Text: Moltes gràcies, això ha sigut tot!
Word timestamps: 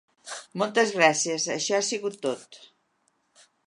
Moltes 0.61 0.93
gràcies, 0.95 1.47
això 1.59 1.79
ha 1.81 1.85
sigut 1.91 2.21
tot! 2.27 2.63